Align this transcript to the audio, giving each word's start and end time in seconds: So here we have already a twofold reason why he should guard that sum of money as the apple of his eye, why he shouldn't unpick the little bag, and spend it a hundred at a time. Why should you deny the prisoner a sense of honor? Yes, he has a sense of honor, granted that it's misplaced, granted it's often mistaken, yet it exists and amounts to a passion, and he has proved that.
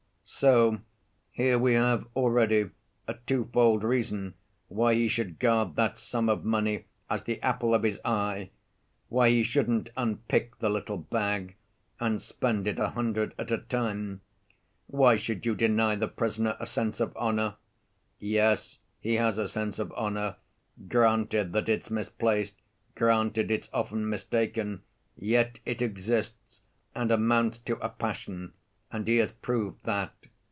So 0.33 0.79
here 1.29 1.59
we 1.59 1.73
have 1.75 2.07
already 2.15 2.71
a 3.07 3.13
twofold 3.27 3.83
reason 3.83 4.33
why 4.69 4.95
he 4.95 5.07
should 5.07 5.37
guard 5.39 5.75
that 5.75 5.99
sum 5.99 6.29
of 6.29 6.43
money 6.45 6.85
as 7.11 7.23
the 7.25 7.39
apple 7.43 7.75
of 7.75 7.83
his 7.83 7.99
eye, 8.03 8.49
why 9.09 9.29
he 9.29 9.43
shouldn't 9.43 9.91
unpick 9.95 10.57
the 10.57 10.69
little 10.69 10.97
bag, 10.97 11.57
and 11.99 12.19
spend 12.21 12.65
it 12.67 12.79
a 12.79 12.89
hundred 12.91 13.35
at 13.37 13.51
a 13.51 13.59
time. 13.59 14.21
Why 14.87 15.15
should 15.15 15.45
you 15.45 15.53
deny 15.53 15.95
the 15.95 16.07
prisoner 16.07 16.55
a 16.59 16.65
sense 16.65 16.99
of 17.01 17.11
honor? 17.17 17.57
Yes, 18.17 18.79
he 18.99 19.15
has 19.15 19.37
a 19.37 19.49
sense 19.49 19.77
of 19.77 19.93
honor, 19.95 20.37
granted 20.87 21.51
that 21.53 21.69
it's 21.69 21.91
misplaced, 21.91 22.55
granted 22.95 23.51
it's 23.51 23.69
often 23.73 24.09
mistaken, 24.09 24.81
yet 25.15 25.59
it 25.65 25.83
exists 25.83 26.61
and 26.95 27.11
amounts 27.11 27.59
to 27.59 27.75
a 27.77 27.89
passion, 27.89 28.53
and 28.93 29.07
he 29.07 29.17
has 29.17 29.31
proved 29.33 29.77
that. 29.85 30.11